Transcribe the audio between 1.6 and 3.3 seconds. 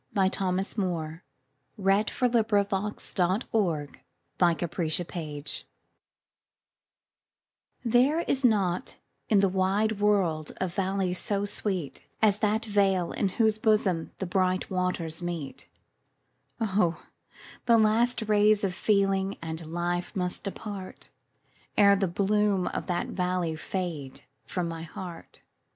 486. The